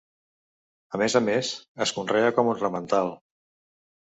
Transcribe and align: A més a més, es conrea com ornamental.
A 0.97 0.99
més 1.01 1.17
a 1.19 1.21
més, 1.27 1.51
es 1.87 1.93
conrea 1.99 2.33
com 2.39 2.51
ornamental. 2.55 3.13